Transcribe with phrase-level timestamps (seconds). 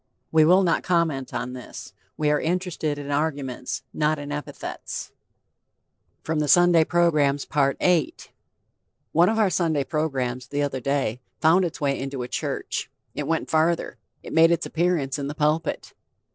[0.31, 1.93] We will not comment on this.
[2.17, 5.11] We are interested in arguments, not in epithets.
[6.25, 6.49] VIII One
[9.29, 12.89] of our Sunday programs, the other day, found its way into a church.
[13.13, 15.93] It went farther; it made its appearance in the pulpit.